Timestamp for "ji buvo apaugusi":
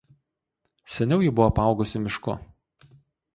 1.25-2.03